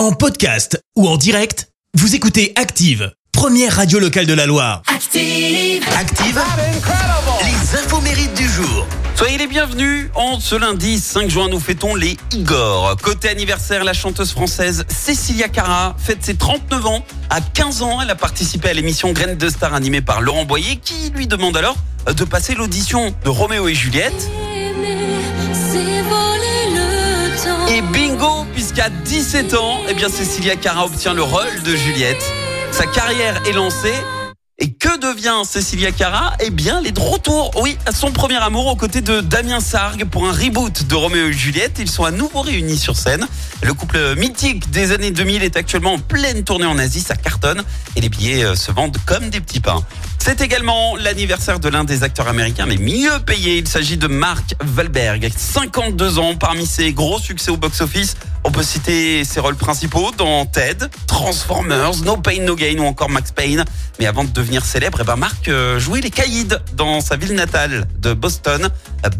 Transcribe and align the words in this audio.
En 0.00 0.12
podcast 0.12 0.82
ou 0.96 1.06
en 1.06 1.18
direct, 1.18 1.68
vous 1.92 2.14
écoutez 2.14 2.54
Active, 2.56 3.12
première 3.32 3.76
radio 3.76 3.98
locale 3.98 4.24
de 4.24 4.32
la 4.32 4.46
Loire. 4.46 4.80
Active. 4.86 5.84
Active, 5.94 6.40
les 7.44 7.78
infos 7.78 8.00
mérites 8.00 8.32
du 8.32 8.48
jour. 8.48 8.86
Soyez 9.14 9.36
les 9.36 9.46
bienvenus. 9.46 10.08
En 10.14 10.40
ce 10.40 10.54
lundi 10.54 10.98
5 10.98 11.28
juin, 11.28 11.48
nous 11.50 11.60
fêtons 11.60 11.94
les 11.94 12.16
Igor. 12.32 12.96
Côté 13.02 13.28
anniversaire, 13.28 13.84
la 13.84 13.92
chanteuse 13.92 14.30
française 14.30 14.86
Cécilia 14.88 15.50
Cara 15.50 15.94
fête 15.98 16.24
ses 16.24 16.34
39 16.34 16.86
ans. 16.86 17.04
À 17.28 17.42
15 17.42 17.82
ans, 17.82 18.00
elle 18.00 18.08
a 18.08 18.16
participé 18.16 18.70
à 18.70 18.72
l'émission 18.72 19.12
Graines 19.12 19.36
de 19.36 19.48
Star 19.50 19.74
animée 19.74 20.00
par 20.00 20.22
Laurent 20.22 20.46
Boyer 20.46 20.76
qui 20.76 21.10
lui 21.10 21.26
demande 21.26 21.58
alors 21.58 21.76
de 22.06 22.24
passer 22.24 22.54
l'audition 22.54 23.14
de 23.22 23.28
Roméo 23.28 23.68
et 23.68 23.74
Juliette. 23.74 24.30
Et 24.54 26.39
puisqu'à 28.80 28.90
17 29.04 29.54
ans, 29.54 29.80
eh 29.88 29.94
bien 29.94 30.08
Cécilia 30.08 30.56
Cara 30.56 30.86
obtient 30.86 31.12
le 31.12 31.22
rôle 31.22 31.62
de 31.64 31.76
Juliette. 31.76 32.22
Sa 32.72 32.86
carrière 32.86 33.40
est 33.46 33.52
lancée. 33.52 33.94
Et 34.62 34.72
que 34.72 34.98
devient 34.98 35.42
Cécilia 35.44 35.90
Cara? 35.90 36.34
Eh 36.40 36.50
bien, 36.50 36.80
elle 36.80 36.86
est 36.86 36.92
de 36.92 37.00
retour, 37.00 37.50
oui, 37.62 37.78
son 37.94 38.12
premier 38.12 38.36
amour 38.36 38.66
aux 38.66 38.76
côtés 38.76 39.00
de 39.00 39.22
Damien 39.22 39.60
Sargue 39.60 40.04
pour 40.04 40.26
un 40.26 40.32
reboot 40.32 40.86
de 40.86 40.94
Roméo 40.94 41.28
et 41.28 41.32
Juliette. 41.32 41.78
Ils 41.78 41.90
sont 41.90 42.04
à 42.04 42.10
nouveau 42.10 42.42
réunis 42.42 42.76
sur 42.76 42.94
scène. 42.96 43.26
Le 43.62 43.72
couple 43.72 44.16
mythique 44.16 44.70
des 44.70 44.92
années 44.92 45.12
2000 45.12 45.42
est 45.42 45.56
actuellement 45.56 45.94
en 45.94 45.98
pleine 45.98 46.44
tournée 46.44 46.66
en 46.66 46.78
Asie, 46.78 47.00
ça 47.00 47.16
cartonne 47.16 47.62
et 47.96 48.02
les 48.02 48.10
billets 48.10 48.44
euh, 48.44 48.54
se 48.54 48.70
vendent 48.70 48.98
comme 49.06 49.30
des 49.30 49.40
petits 49.40 49.60
pains. 49.60 49.82
C'est 50.22 50.42
également 50.42 50.96
l'anniversaire 50.96 51.60
de 51.60 51.68
l'un 51.70 51.82
des 51.82 52.02
acteurs 52.02 52.28
américains 52.28 52.66
les 52.66 52.76
mieux 52.76 53.18
payés. 53.24 53.56
Il 53.56 53.66
s'agit 53.66 53.96
de 53.96 54.06
Mark 54.06 54.54
Wahlberg, 54.76 55.32
52 55.34 56.18
ans. 56.18 56.36
Parmi 56.36 56.66
ses 56.66 56.92
gros 56.92 57.18
succès 57.18 57.50
au 57.50 57.56
box-office, 57.56 58.16
on 58.44 58.52
peut 58.52 58.62
citer 58.62 59.24
ses 59.24 59.40
rôles 59.40 59.56
principaux 59.56 60.12
dans 60.18 60.44
Ted, 60.44 60.86
Transformers, 61.06 61.96
No 62.04 62.18
Pain 62.18 62.42
No 62.42 62.54
Gain 62.54 62.78
ou 62.78 62.84
encore 62.84 63.08
Max 63.08 63.32
Payne. 63.32 63.64
Mais 63.98 64.06
avant 64.06 64.24
de 64.24 64.30
devenir 64.30 64.64
célèbre, 64.64 64.98
eh 65.00 65.04
ben 65.04 65.16
Mark 65.16 65.48
euh, 65.48 65.78
jouait 65.78 66.02
les 66.02 66.10
caïds 66.10 66.48
dans 66.74 67.00
sa 67.00 67.16
ville 67.16 67.34
natale 67.34 67.86
de 67.98 68.12
Boston. 68.12 68.68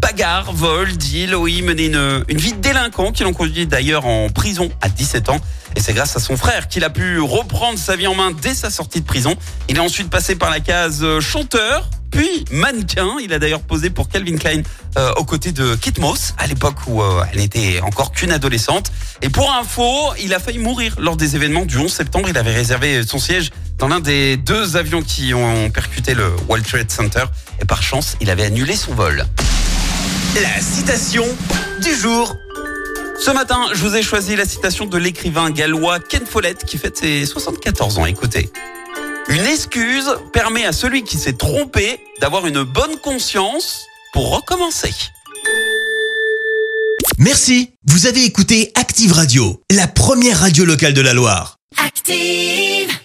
Bagarre, 0.00 0.52
vol, 0.52 0.92
deal, 0.96 1.34
oui, 1.34 1.62
mener 1.62 1.86
une, 1.86 2.24
une 2.28 2.38
vie 2.38 2.52
de 2.52 2.60
délinquant 2.60 3.10
qui 3.10 3.24
l'ont 3.24 3.32
conduit 3.32 3.66
d'ailleurs 3.66 4.04
en 4.04 4.28
prison 4.28 4.70
à 4.82 4.90
17 4.90 5.30
ans. 5.30 5.40
Et 5.76 5.80
c'est 5.80 5.92
grâce 5.92 6.16
à 6.16 6.20
son 6.20 6.36
frère 6.36 6.66
qu'il 6.68 6.82
a 6.82 6.90
pu 6.90 7.20
reprendre 7.20 7.78
sa 7.78 7.94
vie 7.94 8.06
en 8.06 8.14
main 8.14 8.32
dès 8.32 8.54
sa 8.54 8.70
sortie 8.70 9.00
de 9.00 9.06
prison. 9.06 9.36
Il 9.68 9.76
est 9.76 9.80
ensuite 9.80 10.10
passé 10.10 10.34
par 10.34 10.50
la 10.50 10.60
case 10.60 10.89
euh, 11.02 11.20
chanteur, 11.20 11.88
puis 12.10 12.44
mannequin. 12.50 13.16
Il 13.22 13.32
a 13.32 13.38
d'ailleurs 13.38 13.60
posé 13.60 13.90
pour 13.90 14.08
Calvin 14.08 14.36
Klein 14.36 14.62
euh, 14.98 15.12
aux 15.16 15.24
côtés 15.24 15.52
de 15.52 15.74
Kit 15.76 15.94
Moss 15.98 16.34
à 16.38 16.46
l'époque 16.46 16.76
où 16.86 17.02
euh, 17.02 17.22
elle 17.32 17.40
était 17.40 17.80
encore 17.80 18.12
qu'une 18.12 18.32
adolescente. 18.32 18.90
Et 19.22 19.28
pour 19.28 19.52
info, 19.52 19.84
il 20.22 20.34
a 20.34 20.38
failli 20.38 20.58
mourir 20.58 20.96
lors 20.98 21.16
des 21.16 21.36
événements 21.36 21.64
du 21.64 21.78
11 21.78 21.92
septembre. 21.92 22.28
Il 22.28 22.38
avait 22.38 22.54
réservé 22.54 23.02
son 23.04 23.18
siège 23.18 23.50
dans 23.78 23.88
l'un 23.88 24.00
des 24.00 24.36
deux 24.36 24.76
avions 24.76 25.02
qui 25.02 25.32
ont 25.34 25.70
percuté 25.70 26.14
le 26.14 26.34
World 26.48 26.66
Trade 26.66 26.90
Center. 26.90 27.24
Et 27.60 27.64
par 27.64 27.82
chance, 27.82 28.16
il 28.20 28.30
avait 28.30 28.44
annulé 28.44 28.76
son 28.76 28.94
vol. 28.94 29.24
La 30.42 30.60
citation 30.60 31.24
du 31.82 31.94
jour. 31.94 32.36
Ce 33.18 33.30
matin, 33.30 33.66
je 33.74 33.80
vous 33.80 33.96
ai 33.96 34.02
choisi 34.02 34.34
la 34.34 34.46
citation 34.46 34.86
de 34.86 34.96
l'écrivain 34.96 35.50
gallois 35.50 36.00
Ken 36.00 36.24
Follett 36.24 36.64
qui 36.64 36.78
fête 36.78 36.96
ses 36.96 37.26
74 37.26 37.98
ans. 37.98 38.06
Écoutez. 38.06 38.50
Une 39.28 39.46
excuse 39.46 40.10
permet 40.32 40.64
à 40.64 40.72
celui 40.72 41.04
qui 41.04 41.16
s'est 41.16 41.34
trompé 41.34 42.00
d'avoir 42.20 42.46
une 42.46 42.62
bonne 42.62 42.96
conscience 42.96 43.86
pour 44.12 44.34
recommencer. 44.34 44.92
Merci, 47.18 47.72
vous 47.86 48.06
avez 48.06 48.24
écouté 48.24 48.72
Active 48.74 49.12
Radio, 49.12 49.62
la 49.70 49.86
première 49.86 50.40
radio 50.40 50.64
locale 50.64 50.94
de 50.94 51.00
la 51.00 51.14
Loire. 51.14 51.56
Active. 51.76 52.99